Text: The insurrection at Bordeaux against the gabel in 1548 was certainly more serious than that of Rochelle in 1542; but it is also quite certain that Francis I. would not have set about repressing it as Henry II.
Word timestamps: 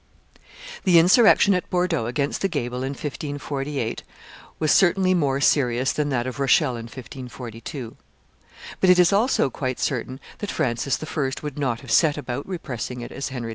The 0.83 0.97
insurrection 0.97 1.53
at 1.53 1.69
Bordeaux 1.69 2.07
against 2.07 2.41
the 2.41 2.47
gabel 2.47 2.81
in 2.81 2.93
1548 2.93 4.01
was 4.57 4.71
certainly 4.71 5.13
more 5.13 5.39
serious 5.39 5.93
than 5.93 6.09
that 6.09 6.25
of 6.25 6.39
Rochelle 6.39 6.75
in 6.75 6.85
1542; 6.85 7.95
but 8.79 8.89
it 8.89 8.97
is 8.97 9.13
also 9.13 9.51
quite 9.51 9.79
certain 9.79 10.19
that 10.39 10.49
Francis 10.49 10.97
I. 11.03 11.31
would 11.43 11.59
not 11.59 11.81
have 11.81 11.91
set 11.91 12.17
about 12.17 12.47
repressing 12.47 13.01
it 13.01 13.11
as 13.11 13.29
Henry 13.29 13.49
II. 13.49 13.49